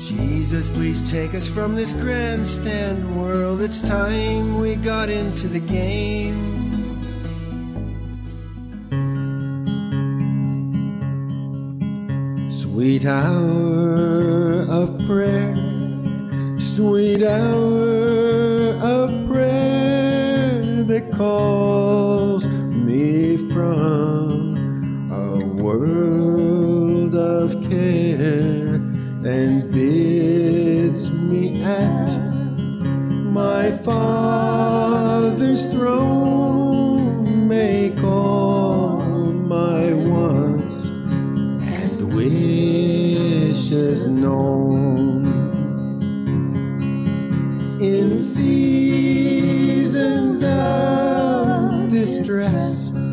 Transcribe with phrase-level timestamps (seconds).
[0.00, 3.60] Jesus, please take us from this grandstand world.
[3.60, 6.56] It's time we got into the game.
[12.50, 15.54] Sweet hour of prayer,
[16.58, 21.12] sweet hour of prayer that
[33.84, 39.00] Father's throne, make all
[39.32, 40.84] my wants
[41.64, 45.26] and wishes known.
[47.80, 49.22] In seasons
[50.42, 53.09] of distress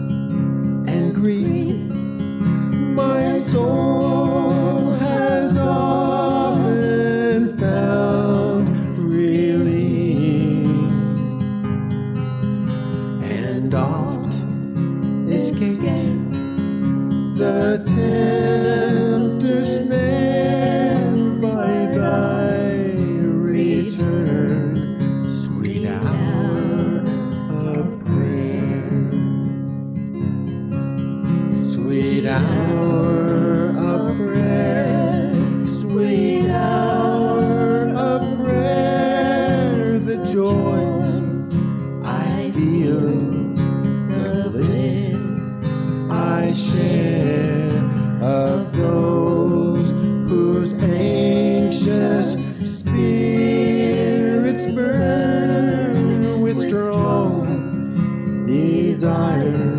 [58.97, 59.76] desire.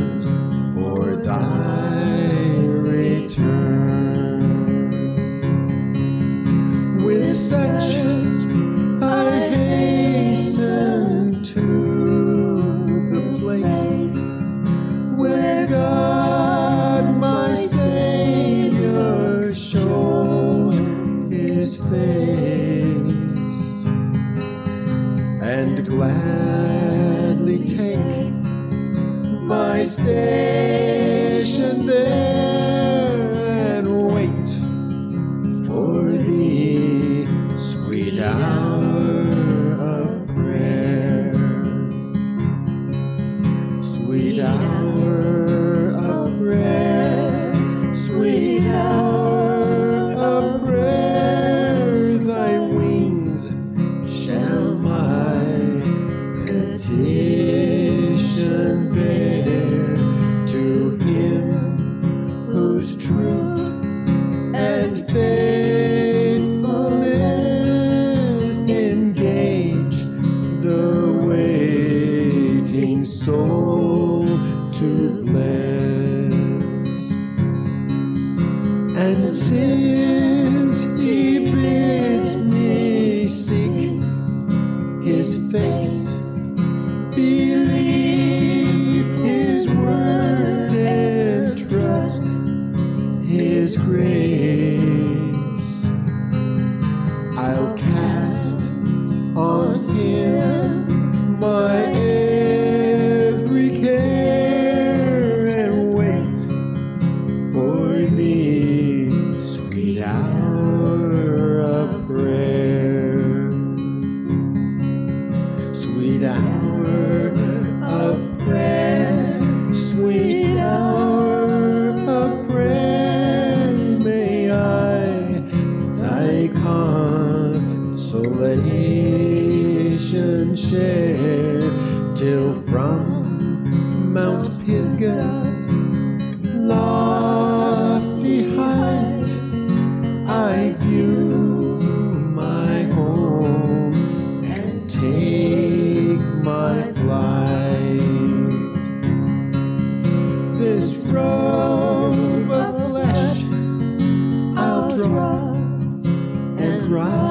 [156.88, 157.27] cry.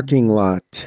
[0.00, 0.86] Parking lot.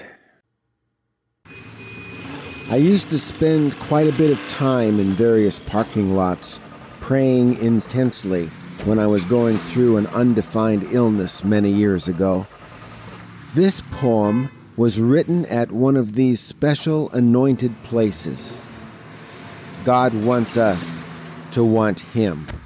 [2.67, 6.59] I used to spend quite a bit of time in various parking lots,
[6.99, 8.49] praying intensely
[8.85, 12.47] when I was going through an undefined illness many years ago.
[13.53, 18.63] This poem was written at one of these special anointed places.
[19.83, 21.03] God wants us
[21.51, 22.62] to want Him.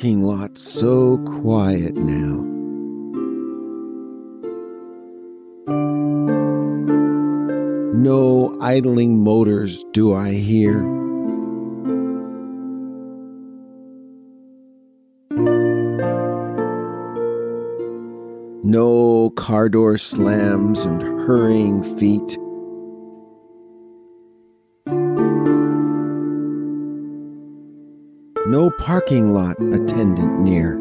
[0.00, 2.40] Parking lot's so quiet now.
[7.92, 10.80] No idling motors do I hear.
[18.64, 22.38] No car door slams and hurrying feet.
[28.50, 30.74] No parking lot attendant near.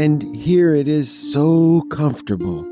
[0.00, 2.62] And here it is so comfortable.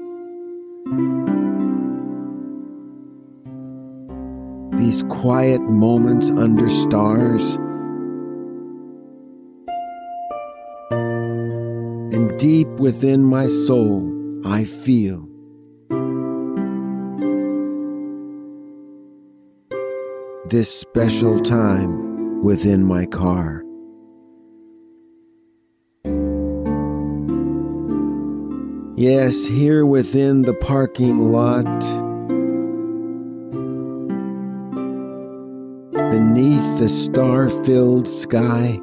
[4.78, 7.56] These quiet moments under stars.
[12.14, 14.12] And deep within my soul,
[14.46, 15.28] I feel
[20.50, 23.62] this special time within my car.
[28.96, 31.64] Yes, here within the parking lot,
[36.10, 38.78] beneath the star filled sky,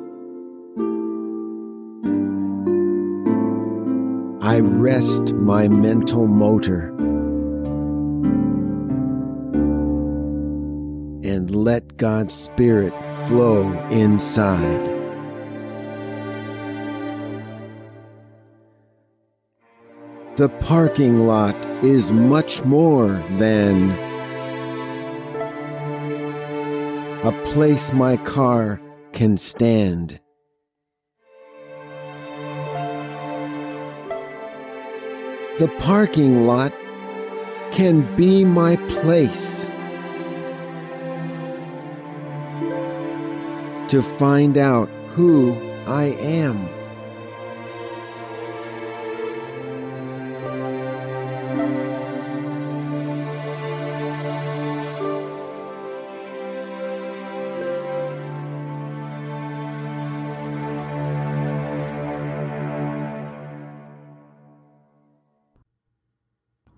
[4.42, 6.93] I rest my mental motor.
[11.64, 12.94] Let God's Spirit
[13.28, 14.90] flow inside.
[20.36, 23.92] The parking lot is much more than
[27.24, 28.82] a place my car
[29.14, 30.20] can stand.
[35.60, 36.74] The parking lot
[37.72, 39.66] can be my place.
[43.90, 45.54] To find out who
[45.86, 46.70] I am.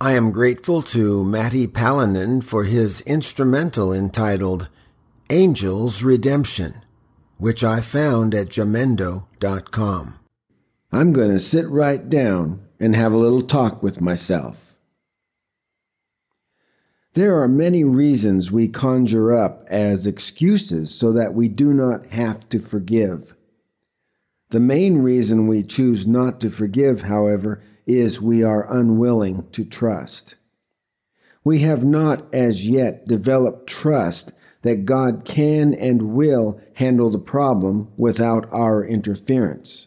[0.01, 4.70] I am grateful to Matti Palonen for his instrumental entitled
[5.30, 6.85] Angel's Redemption
[7.46, 10.20] which I found at jamendo.com.
[10.92, 14.75] I'm going to sit right down and have a little talk with myself.
[17.14, 22.50] There are many reasons we conjure up as excuses so that we do not have
[22.50, 23.36] to forgive.
[24.50, 30.34] The main reason we choose not to forgive, however, is we are unwilling to trust.
[31.44, 34.32] We have not as yet developed trust
[34.65, 39.86] that God can and will handle the problem without our interference.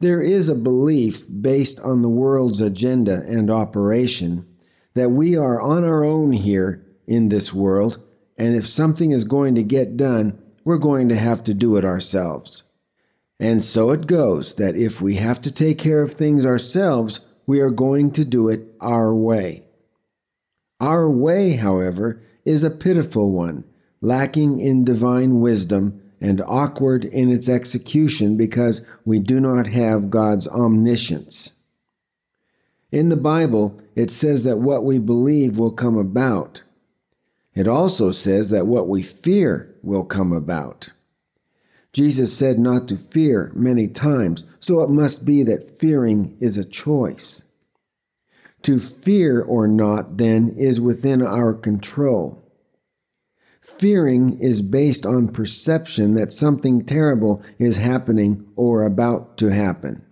[0.00, 4.46] There is a belief based on the world's agenda and operation
[4.94, 8.00] that we are on our own here in this world,
[8.38, 11.84] and if something is going to get done, we're going to have to do it
[11.84, 12.62] ourselves.
[13.38, 17.60] And so it goes that if we have to take care of things ourselves, we
[17.60, 19.62] are going to do it our way.
[20.80, 23.64] Our way, however, is a pitiful one,
[24.00, 30.48] lacking in divine wisdom and awkward in its execution because we do not have God's
[30.48, 31.52] omniscience.
[32.92, 36.62] In the Bible, it says that what we believe will come about.
[37.54, 40.88] It also says that what we fear will come about.
[41.92, 46.64] Jesus said not to fear many times, so it must be that fearing is a
[46.64, 47.42] choice.
[48.62, 52.42] To fear or not, then, is within our control.
[53.60, 60.02] Fearing is based on perception that something terrible is happening or about to happen.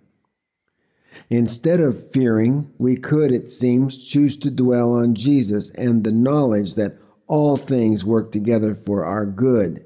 [1.29, 6.75] Instead of fearing, we could, it seems, choose to dwell on Jesus and the knowledge
[6.75, 6.97] that
[7.27, 9.83] all things work together for our good.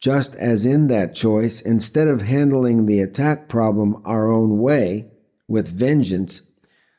[0.00, 5.10] Just as in that choice, instead of handling the attack problem our own way,
[5.48, 6.42] with vengeance,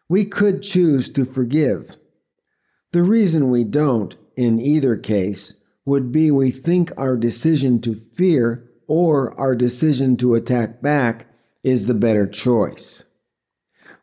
[0.10, 1.98] we could choose to forgive.
[2.92, 5.54] The reason we don't, in either case,
[5.86, 11.28] would be we think our decision to fear or our decision to attack back
[11.64, 13.04] is the better choice.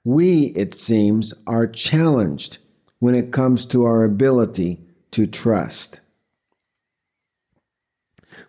[0.05, 2.59] We, it seems, are challenged
[2.99, 4.81] when it comes to our ability
[5.13, 6.01] to trust.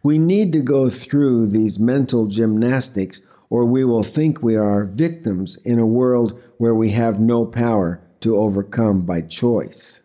[0.04, 5.58] We need to go through these mental gymnastics, or we will think we are victims
[5.64, 10.02] in a world where we have no power to overcome by choice.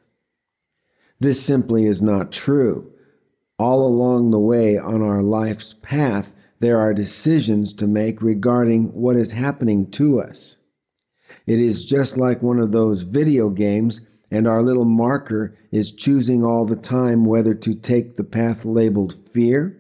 [1.20, 2.90] This simply is not true.
[3.58, 9.16] All along the way on our life's path, there are decisions to make regarding what
[9.16, 10.56] is happening to us.
[11.46, 16.44] It is just like one of those video games, and our little marker is choosing
[16.44, 19.76] all the time whether to take the path labeled fear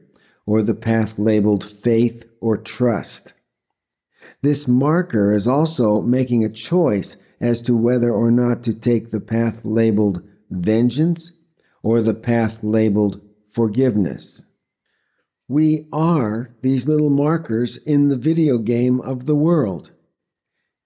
[0.46, 3.32] or the path labeled faith or trust.
[4.42, 9.20] This marker is also making a choice as to whether or not to take the
[9.20, 11.32] path labeled vengeance
[11.82, 13.20] or the path labeled
[13.50, 14.42] forgiveness.
[15.46, 19.90] We are these little markers in the video game of the world.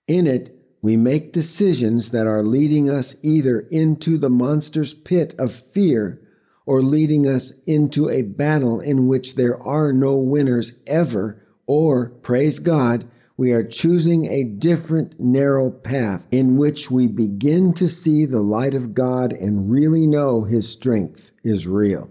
[0.08, 5.62] In it, we make decisions that are leading us either into the monster's pit of
[5.72, 6.20] fear
[6.66, 12.58] or leading us into a battle in which there are no winners ever, or, praise
[12.58, 18.40] God, we are choosing a different narrow path in which we begin to see the
[18.40, 22.08] light of God and really know His strength is real.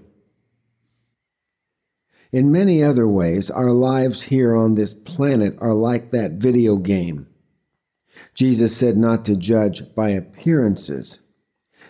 [2.33, 7.27] In many other ways, our lives here on this planet are like that video game.
[8.33, 11.19] Jesus said not to judge by appearances.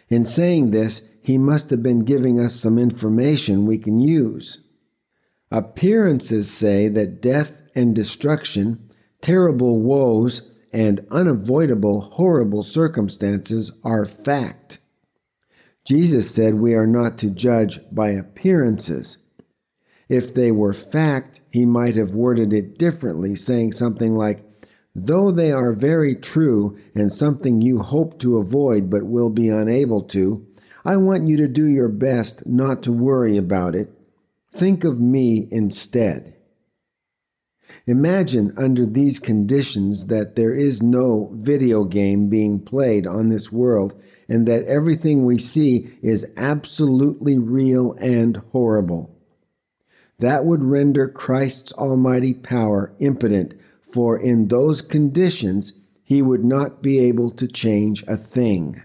[0.10, 4.60] In saying this, he must have been giving us some information we can use.
[5.50, 8.90] Appearances say that death and destruction,
[9.24, 10.42] terrible woes,
[10.74, 14.80] and unavoidable horrible circumstances are fact.
[15.86, 19.18] Jesus said we are not to judge by appearances.
[20.10, 24.44] If they were fact, he might have worded it differently, saying something like,
[24.94, 30.02] Though they are very true and something you hope to avoid but will be unable
[30.02, 30.46] to,
[30.84, 33.90] I want you to do your best not to worry about it.
[34.52, 36.36] Think of me instead.
[37.86, 43.94] Imagine under these conditions that there is no video game being played on this world
[44.30, 49.14] and that everything we see is absolutely real and horrible.
[50.20, 53.54] That would render Christ's almighty power impotent,
[53.92, 55.74] for in those conditions
[56.04, 58.82] he would not be able to change a thing.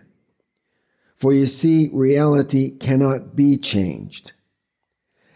[1.15, 4.33] For you see, reality cannot be changed.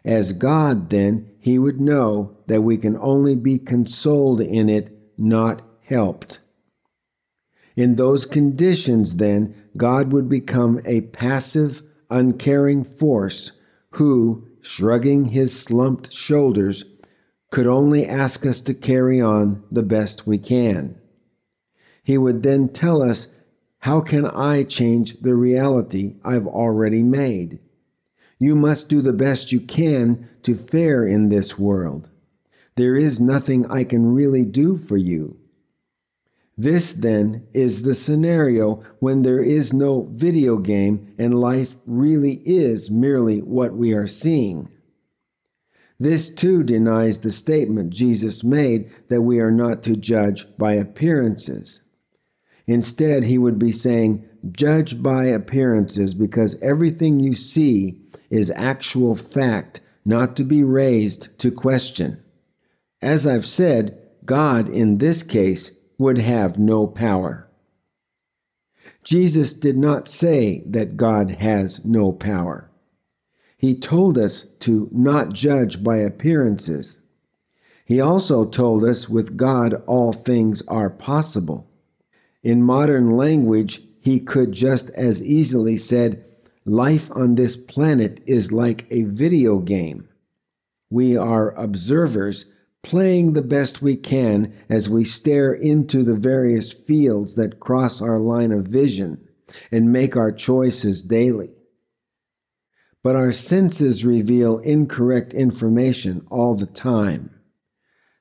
[0.05, 5.61] As God, then, he would know that we can only be consoled in it, not
[5.81, 6.39] helped.
[7.75, 13.51] In those conditions, then, God would become a passive, uncaring force
[13.91, 16.85] who, shrugging his slumped shoulders,
[17.51, 20.95] could only ask us to carry on the best we can.
[22.05, 23.27] He would then tell us
[23.79, 27.59] how can I change the reality I've already made?
[28.43, 32.09] You must do the best you can to fare in this world.
[32.75, 35.37] There is nothing I can really do for you.
[36.59, 42.91] This, then, is the scenario when there is no video game and life really is
[42.91, 44.69] merely what we are seeing.
[46.01, 51.81] This too denies the statement Jesus made that we are not to judge by appearances.
[52.67, 58.02] Instead, he would be saying, Judge by appearances, because everything you see
[58.33, 62.17] is actual fact, not to be raised to question.
[63.03, 67.47] As I've said, God in this case would have no power.
[69.05, 72.71] Jesus did not say that God has no power.
[73.59, 76.97] He told us to not judge by appearances.
[77.85, 81.67] He also told us with God all things are possible.
[82.43, 86.25] In modern language, he could just as easily said,
[86.65, 90.09] life on this planet is like a video game.
[90.91, 92.45] We are observers
[92.83, 98.19] playing the best we can as we stare into the various fields that cross our
[98.19, 99.19] line of vision
[99.71, 101.51] and make our choices daily.
[103.03, 107.31] But our senses reveal incorrect information all the time.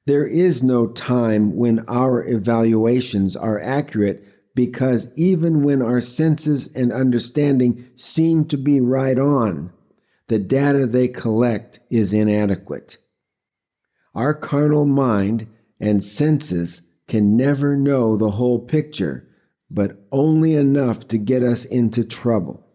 [0.07, 6.91] There is no time when our evaluations are accurate because even when our senses and
[6.91, 9.72] understanding seem to be right on,
[10.27, 12.98] the data they collect is inadequate.
[14.13, 15.48] Our carnal mind
[15.79, 19.27] and senses can never know the whole picture,
[19.70, 22.65] but only enough to get us into trouble.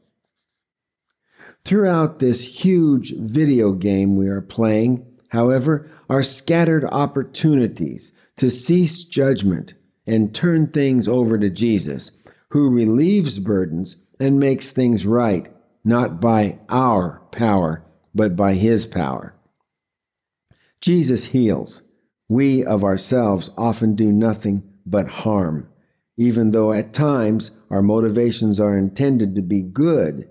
[1.65, 9.75] Throughout this huge video game we are playing, however, are scattered opportunities to cease judgment
[10.07, 12.11] and turn things over to Jesus,
[12.51, 15.53] who relieves burdens and makes things right,
[15.85, 17.83] not by our power,
[18.15, 19.35] but by his power.
[20.81, 21.83] Jesus heals.
[22.29, 25.69] We of ourselves often do nothing but harm,
[26.17, 30.29] even though at times our motivations are intended to be good.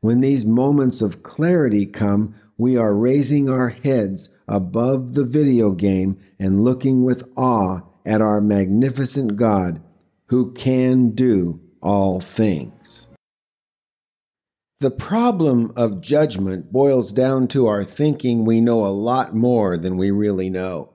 [0.00, 6.16] When these moments of clarity come, we are raising our heads above the video game
[6.38, 9.80] and looking with awe at our magnificent God
[10.26, 13.06] who can do all things.
[14.80, 19.96] The problem of judgment boils down to our thinking we know a lot more than
[19.96, 20.90] we really know.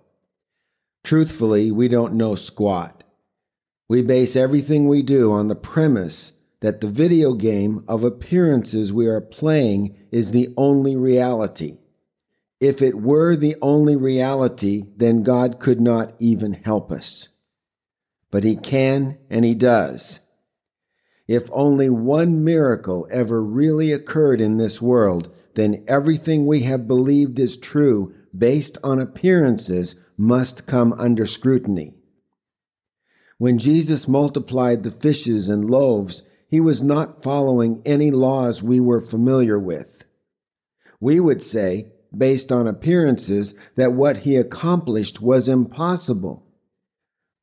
[1.03, 3.03] Truthfully, we don't know squat.
[3.87, 9.07] We base everything we do on the premise that the video game of appearances we
[9.07, 11.78] are playing is the only reality.
[12.59, 17.29] If it were the only reality, then God could not even help us.
[18.31, 20.19] But He can and He does.
[21.25, 27.39] If only one miracle ever really occurred in this world, then everything we have believed
[27.39, 31.93] is true based on appearances must come under scrutiny.
[33.37, 38.99] When Jesus multiplied the fishes and loaves, he was not following any laws we were
[38.99, 40.03] familiar with.
[40.99, 46.43] We would say based on appearances that what he accomplished was impossible.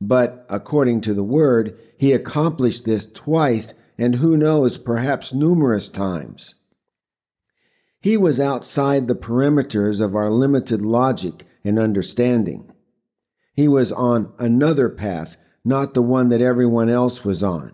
[0.01, 6.55] But according to the word, he accomplished this twice, and who knows, perhaps numerous times.
[8.01, 12.71] He was outside the perimeters of our limited logic and understanding.
[13.55, 17.73] He was on another path, not the one that everyone else was on.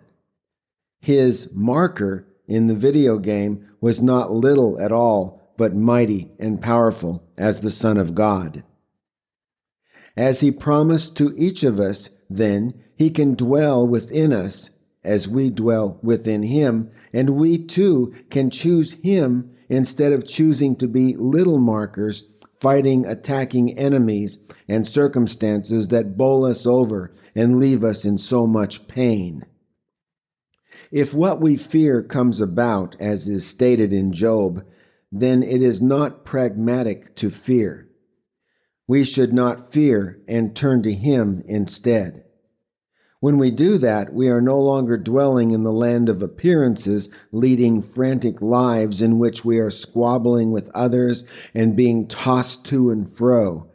[1.00, 7.22] His marker in the video game was not little at all, but mighty and powerful
[7.38, 8.64] as the Son of God.
[10.16, 14.70] As he promised to each of us, then, he can dwell within us
[15.04, 20.88] as we dwell within him, and we too can choose him instead of choosing to
[20.88, 22.24] be little markers
[22.58, 28.88] fighting attacking enemies and circumstances that bowl us over and leave us in so much
[28.88, 29.44] pain.
[30.90, 34.64] If what we fear comes about, as is stated in Job,
[35.12, 37.86] then it is not pragmatic to fear.
[38.88, 42.24] We should not fear and turn to Him instead.
[43.20, 47.82] When we do that, we are no longer dwelling in the land of appearances, leading
[47.82, 51.22] frantic lives in which we are squabbling with others
[51.54, 53.68] and being tossed to and fro.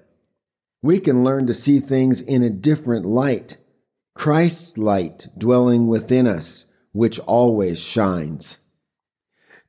[0.82, 3.56] We can learn to see things in a different light,
[4.16, 8.58] Christ's light dwelling within us, which always shines.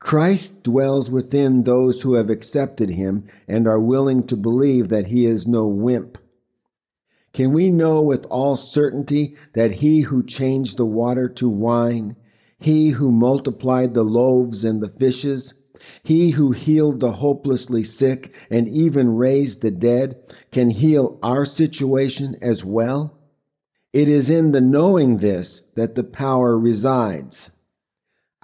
[0.01, 5.27] Christ dwells within those who have accepted him and are willing to believe that he
[5.27, 6.17] is no wimp.
[7.33, 12.15] Can we know with all certainty that he who changed the water to wine,
[12.61, 15.55] he who multiplied the loaves and the fishes,
[16.05, 20.17] he who healed the hopelessly sick and even raised the dead,
[20.53, 23.19] can heal our situation as well?
[23.93, 27.51] It is in the knowing this that the power resides.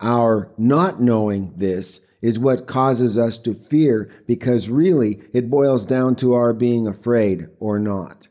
[0.00, 6.16] Our not knowing this is what causes us to fear because really it boils down
[6.16, 8.28] to our being afraid or not.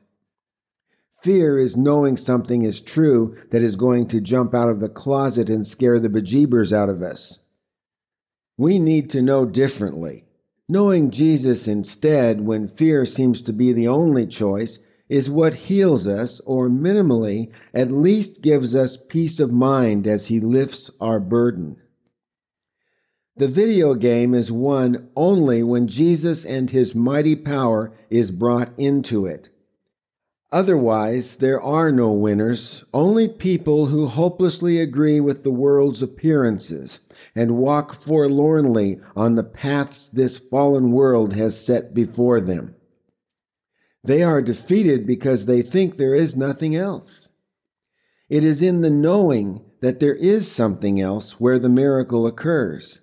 [1.22, 5.50] Fear is knowing something is true that is going to jump out of the closet
[5.50, 7.40] and scare the bejeebers out of us.
[8.58, 10.26] We need to know differently.
[10.68, 14.80] Knowing Jesus instead, when fear seems to be the only choice,
[15.14, 20.40] is what heals us, or minimally, at least gives us peace of mind as He
[20.40, 21.76] lifts our burden.
[23.38, 29.28] The video game is won only when Jesus and His mighty power is brought into
[29.28, 29.50] it.
[30.52, 37.02] Otherwise, there are no winners, only people who hopelessly agree with the world's appearances
[37.36, 42.74] and walk forlornly on the paths this fallen world has set before them.
[44.06, 47.30] They are defeated because they think there is nothing else.
[48.30, 53.00] It is in the knowing that there is something else where the miracle occurs.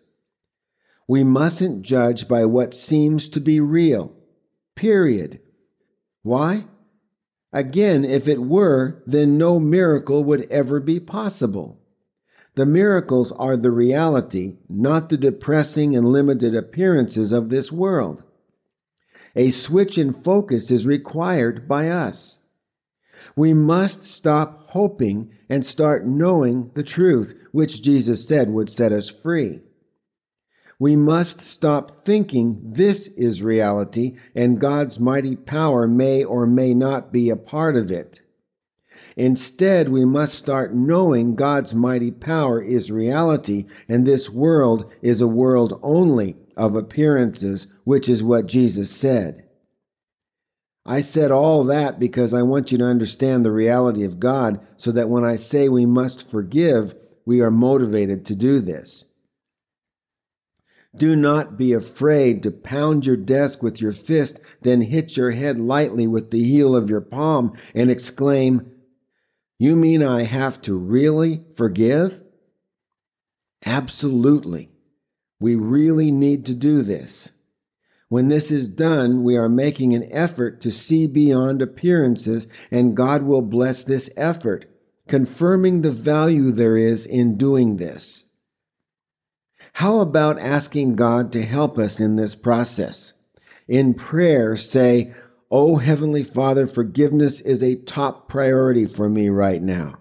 [1.08, 4.12] We mustn't judge by what seems to be real,
[4.76, 5.40] period.
[6.22, 6.66] Why?
[7.52, 11.80] Again, if it were, then no miracle would ever be possible.
[12.56, 18.22] The miracles are the reality, not the depressing and limited appearances of this world.
[19.36, 22.40] A switch in focus is required by us.
[23.36, 29.08] We must stop hoping and start knowing the truth, which Jesus said would set us
[29.08, 29.60] free.
[30.80, 37.12] We must stop thinking this is reality and God's mighty power may or may not
[37.12, 38.20] be a part of it.
[39.16, 45.28] Instead, we must start knowing God's mighty power is reality and this world is a
[45.28, 49.42] world only of appearances, which is what Jesus said.
[50.84, 54.92] I said all that because I want you to understand the reality of God so
[54.92, 56.94] that when I say we must forgive,
[57.24, 59.04] we are motivated to do this.
[60.94, 65.58] Do not be afraid to pound your desk with your fist, then hit your head
[65.58, 68.70] lightly with the heel of your palm and exclaim,
[69.58, 72.20] You mean I have to really forgive?
[73.64, 74.70] Absolutely.
[75.40, 77.32] We really need to do this.
[78.10, 83.22] When this is done, we are making an effort to see beyond appearances, and God
[83.22, 84.66] will bless this effort,
[85.08, 88.24] confirming the value there is in doing this.
[89.74, 93.14] How about asking God to help us in this process?
[93.66, 95.14] In prayer, say,
[95.50, 99.99] Oh, Heavenly Father, forgiveness is a top priority for me right now.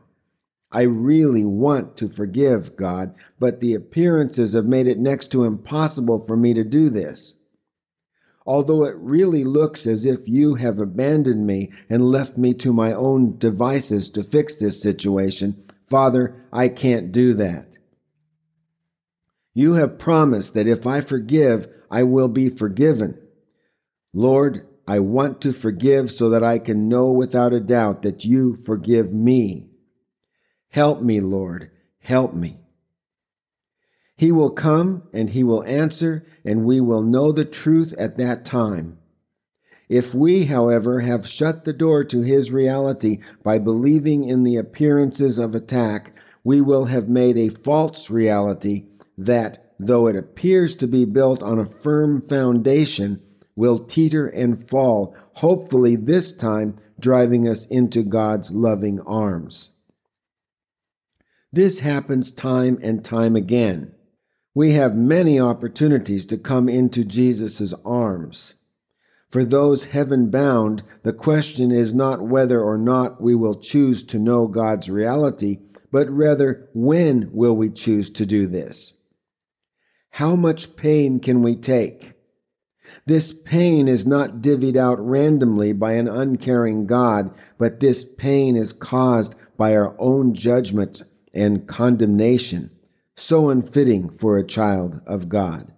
[0.72, 6.24] I really want to forgive, God, but the appearances have made it next to impossible
[6.28, 7.34] for me to do this.
[8.46, 12.94] Although it really looks as if you have abandoned me and left me to my
[12.94, 15.56] own devices to fix this situation,
[15.88, 17.68] Father, I can't do that.
[19.56, 23.18] You have promised that if I forgive, I will be forgiven.
[24.14, 28.58] Lord, I want to forgive so that I can know without a doubt that you
[28.66, 29.69] forgive me.
[30.72, 32.60] Help me, Lord, help me.
[34.16, 38.46] He will come and he will answer, and we will know the truth at that
[38.46, 38.98] time.
[39.90, 45.40] If we, however, have shut the door to his reality by believing in the appearances
[45.40, 48.84] of attack, we will have made a false reality
[49.18, 53.20] that, though it appears to be built on a firm foundation,
[53.56, 59.70] will teeter and fall, hopefully this time driving us into God's loving arms.
[61.52, 63.92] This happens time and time again.
[64.54, 68.54] We have many opportunities to come into Jesus' arms.
[69.32, 74.20] For those heaven bound, the question is not whether or not we will choose to
[74.20, 75.58] know God's reality,
[75.92, 78.94] but rather when will we choose to do this?
[80.12, 82.14] How much pain can we take?
[83.08, 88.72] This pain is not divvied out randomly by an uncaring God, but this pain is
[88.72, 91.02] caused by our own judgment
[91.34, 92.72] and condemnation,
[93.16, 95.72] so unfitting for a child of God.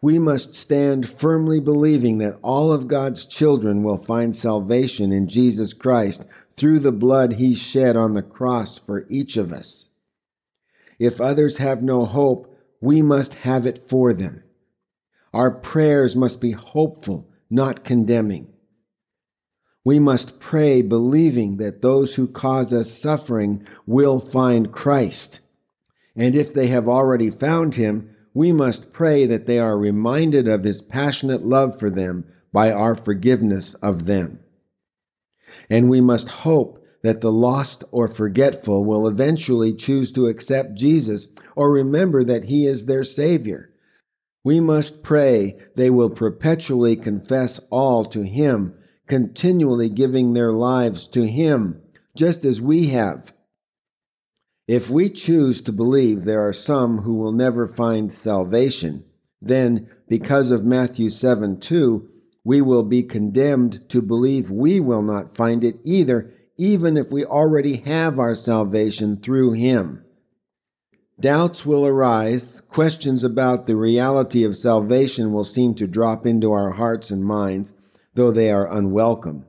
[0.00, 5.72] We must stand firmly believing that all of God's children will find salvation in Jesus
[5.72, 6.24] Christ
[6.56, 9.86] through the blood he shed on the cross for each of us.
[10.98, 14.38] If others have no hope, we must have it for them.
[15.32, 18.48] Our prayers must be hopeful, not condemning.
[19.88, 25.40] We must pray believing that those who cause us suffering will find Christ.
[26.14, 30.62] And if they have already found him, we must pray that they are reminded of
[30.62, 34.40] his passionate love for them by our forgiveness of them.
[35.70, 41.28] And we must hope that the lost or forgetful will eventually choose to accept Jesus
[41.56, 43.70] or remember that He is their Savior.
[44.44, 48.74] We must pray they will perpetually confess all to Him,
[49.08, 51.80] continually giving their lives to Him,
[52.14, 53.32] just as we have.
[54.68, 59.02] If we choose to believe there are some who will never find salvation,
[59.40, 62.06] then, because of Matthew 7 2,
[62.44, 67.24] we will be condemned to believe we will not find it either even if we
[67.24, 70.02] already have our salvation through Him.
[71.20, 76.70] Doubts will arise, questions about the reality of salvation will seem to drop into our
[76.70, 77.72] hearts and minds,
[78.18, 79.44] though they are unwelcome.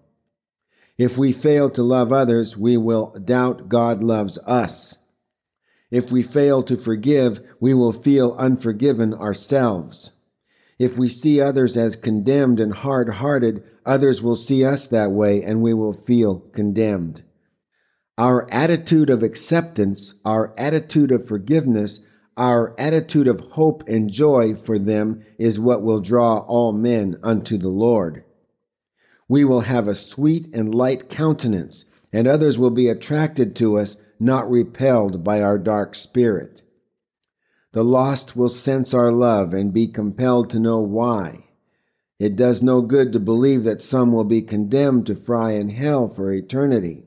[0.95, 4.95] If we fail to love others, we will doubt God loves us.
[5.89, 10.11] If we fail to forgive, we will feel unforgiven ourselves.
[10.77, 15.41] If we see others as condemned and hard hearted, others will see us that way
[15.41, 17.23] and we will feel condemned.
[18.19, 22.01] Our attitude of acceptance, our attitude of forgiveness,
[22.37, 27.57] our attitude of hope and joy for them is what will draw all men unto
[27.57, 28.23] the Lord.
[29.29, 33.95] We will have a sweet and light countenance, and others will be attracted to us,
[34.19, 36.63] not repelled by our dark spirit.
[37.71, 41.45] The lost will sense our love and be compelled to know why.
[42.17, 46.09] It does no good to believe that some will be condemned to fry in hell
[46.09, 47.05] for eternity.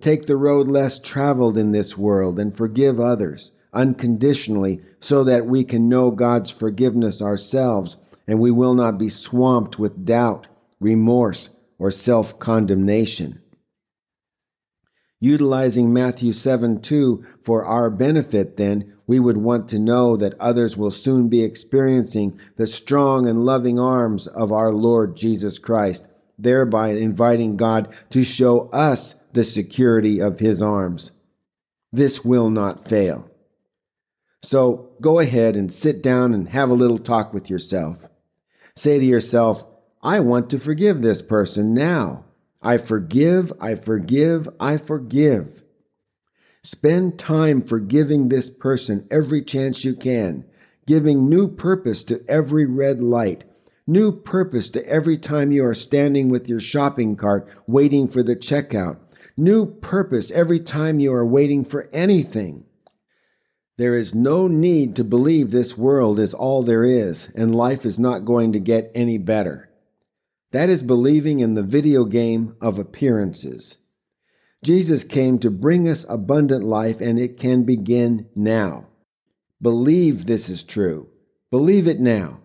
[0.00, 5.62] Take the road less traveled in this world and forgive others unconditionally so that we
[5.62, 10.48] can know God's forgiveness ourselves and we will not be swamped with doubt,
[10.80, 13.40] remorse, or self condemnation.
[15.20, 20.76] Utilizing Matthew 7 2 for our benefit, then, we would want to know that others
[20.76, 26.06] will soon be experiencing the strong and loving arms of our Lord Jesus Christ,
[26.38, 31.10] thereby inviting God to show us the security of His arms.
[31.92, 33.28] This will not fail.
[34.42, 37.98] So go ahead and sit down and have a little talk with yourself.
[38.76, 39.68] Say to yourself,
[40.02, 42.24] I want to forgive this person now.
[42.62, 45.62] I forgive, I forgive, I forgive.
[46.62, 50.44] Spend time forgiving this person every chance you can,
[50.86, 53.44] giving new purpose to every red light,
[53.86, 58.36] new purpose to every time you are standing with your shopping cart waiting for the
[58.36, 58.96] checkout,
[59.36, 62.64] new purpose every time you are waiting for anything.
[63.76, 67.98] There is no need to believe this world is all there is and life is
[67.98, 69.69] not going to get any better.
[70.52, 73.76] That is believing in the video game of appearances.
[74.64, 78.86] Jesus came to bring us abundant life, and it can begin now.
[79.62, 81.06] Believe this is true.
[81.52, 82.40] Believe it now.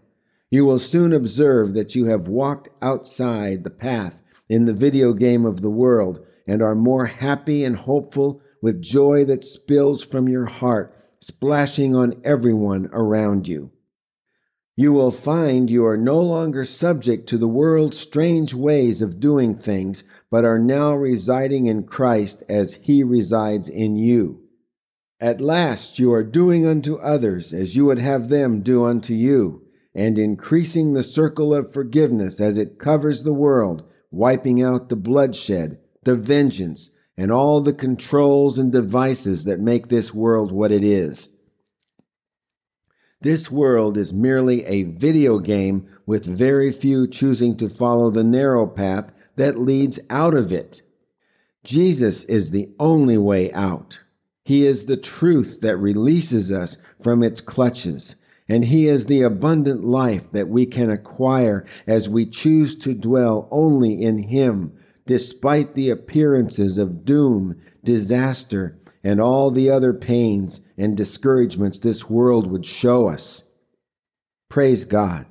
[0.52, 4.15] You will soon observe that you have walked outside the path
[4.48, 9.26] in the video game of the world and are more happy and hopeful with joy
[9.26, 13.72] that spills from your heart, splashing on everyone around you.
[14.77, 19.55] You will find you are no longer subject to the world's strange ways of doing
[19.55, 24.39] things, but are now residing in Christ as He resides in you.
[25.21, 29.61] At last you are doing unto others as you would have them do unto you,
[29.93, 35.77] and increasing the circle of forgiveness as it covers the world, wiping out the bloodshed,
[36.03, 41.29] the vengeance, and all the controls and devices that make this world what it is.
[43.21, 48.67] This world is merely a video game with very few choosing to follow the narrow
[48.67, 50.82] path that leads out of it.
[51.63, 53.99] Jesus is the only way out.
[54.43, 58.17] He is the truth that releases us from its clutches,
[58.49, 63.47] and He is the abundant life that we can acquire as we choose to dwell
[63.49, 64.73] only in Him,
[65.08, 68.75] despite the appearances of doom, disaster,
[69.06, 73.43] and all the other pains and discouragements this world would show us.
[74.49, 75.25] Praise God.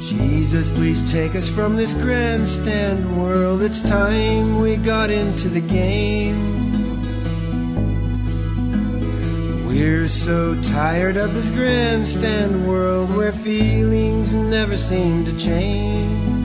[0.00, 3.60] Jesus, please take us from this grandstand world.
[3.60, 6.56] It's time we got into the game.
[9.66, 16.37] We're so tired of this grandstand world where feelings never seem to change.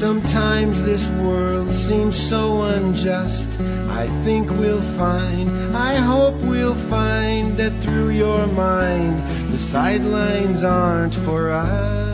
[0.00, 3.60] Sometimes this world seems so unjust.
[3.90, 9.20] I think we'll find, I hope we'll find that through your mind,
[9.52, 12.09] the sidelines aren't for us.